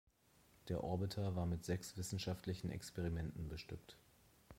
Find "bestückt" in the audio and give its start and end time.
3.49-3.97